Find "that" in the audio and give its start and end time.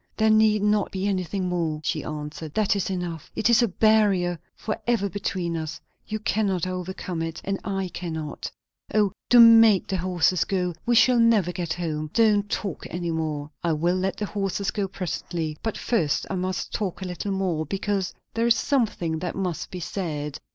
2.55-2.75, 19.19-19.35